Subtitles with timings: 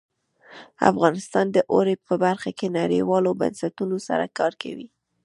[0.91, 4.87] افغانستان د اوړي په برخه کې نړیوالو بنسټونو سره کار کوي.